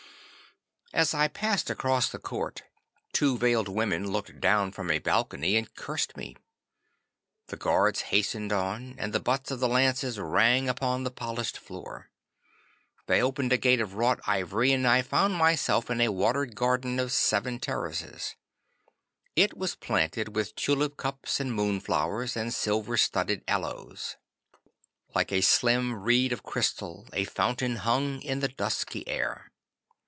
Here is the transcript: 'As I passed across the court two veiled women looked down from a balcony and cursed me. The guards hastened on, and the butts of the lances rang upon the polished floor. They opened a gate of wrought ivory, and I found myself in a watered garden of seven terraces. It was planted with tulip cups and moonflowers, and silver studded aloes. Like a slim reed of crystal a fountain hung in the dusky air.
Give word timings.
'As 0.93 1.13
I 1.13 1.29
passed 1.29 1.69
across 1.69 2.09
the 2.09 2.19
court 2.19 2.63
two 3.13 3.37
veiled 3.37 3.69
women 3.69 4.11
looked 4.11 4.41
down 4.41 4.73
from 4.73 4.91
a 4.91 4.99
balcony 4.99 5.55
and 5.55 5.73
cursed 5.73 6.17
me. 6.17 6.35
The 7.47 7.55
guards 7.55 8.01
hastened 8.11 8.51
on, 8.51 8.95
and 8.99 9.13
the 9.13 9.21
butts 9.21 9.51
of 9.51 9.61
the 9.61 9.69
lances 9.69 10.19
rang 10.19 10.67
upon 10.67 11.05
the 11.05 11.09
polished 11.09 11.57
floor. 11.57 12.09
They 13.07 13.21
opened 13.23 13.53
a 13.53 13.57
gate 13.57 13.79
of 13.79 13.93
wrought 13.93 14.19
ivory, 14.27 14.73
and 14.73 14.85
I 14.85 15.01
found 15.01 15.33
myself 15.35 15.89
in 15.89 16.01
a 16.01 16.09
watered 16.11 16.55
garden 16.55 16.99
of 16.99 17.13
seven 17.13 17.57
terraces. 17.61 18.35
It 19.33 19.55
was 19.57 19.75
planted 19.75 20.35
with 20.35 20.55
tulip 20.57 20.97
cups 20.97 21.39
and 21.39 21.53
moonflowers, 21.53 22.35
and 22.35 22.53
silver 22.53 22.97
studded 22.97 23.45
aloes. 23.47 24.17
Like 25.15 25.31
a 25.31 25.39
slim 25.39 26.03
reed 26.03 26.33
of 26.33 26.43
crystal 26.43 27.07
a 27.13 27.23
fountain 27.23 27.77
hung 27.77 28.21
in 28.23 28.41
the 28.41 28.49
dusky 28.49 29.07
air. 29.07 29.47